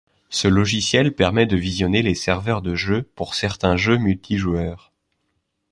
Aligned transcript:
Ce 0.29 0.47
logiciel 0.47 1.13
permet 1.13 1.45
de 1.45 1.55
visionner 1.55 2.01
les 2.01 2.15
serveurs 2.15 2.63
de 2.63 2.73
jeux 2.73 3.03
pour 3.13 3.35
certains 3.35 3.77
jeux 3.77 3.97
multijoueurs. 3.97 4.91